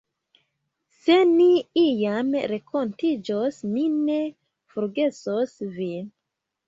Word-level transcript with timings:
Se 1.01 1.17
ni 1.33 1.49
iam 1.81 2.33
renkontiĝos, 2.53 3.61
mi 3.75 3.87
ne 4.09 4.19
forgesos 4.73 5.55
vin. 5.77 6.13